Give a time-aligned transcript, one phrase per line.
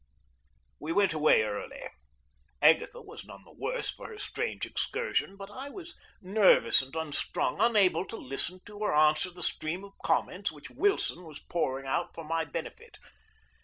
[0.79, 1.87] We went away early.
[2.59, 7.57] Agatha was none the worse for her strange excursion, but I was nervous and unstrung,
[7.61, 12.15] unable to listen to or answer the stream of comments which Wilson was pouring out
[12.15, 12.97] for my benefit.